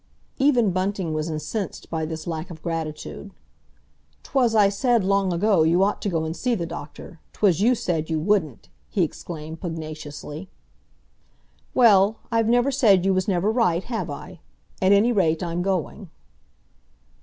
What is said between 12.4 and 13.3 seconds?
never said you was